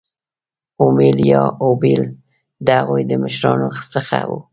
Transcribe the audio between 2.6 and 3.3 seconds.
د هغوی له